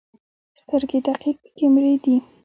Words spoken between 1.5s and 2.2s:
کیمرې دي.